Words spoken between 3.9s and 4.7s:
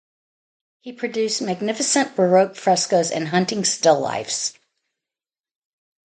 lifes.